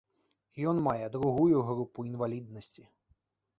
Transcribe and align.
Ён 0.71 0.79
мае 0.87 1.09
другую 1.17 1.61
групу 1.69 2.07
інваліднасці. 2.11 2.83